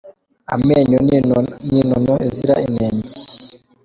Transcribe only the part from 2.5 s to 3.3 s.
inenge